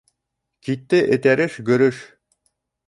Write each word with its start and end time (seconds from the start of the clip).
Китте 0.69 1.03
этәреш-гөрөш. 1.17 2.05